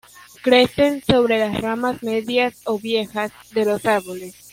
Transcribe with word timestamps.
Crecen 0.41 1.03
sobre 1.05 1.37
las 1.37 1.61
ramas 1.61 2.01
medias 2.01 2.59
o 2.65 2.79
viejas 2.79 3.31
de 3.53 3.65
los 3.65 3.85
árboles. 3.85 4.33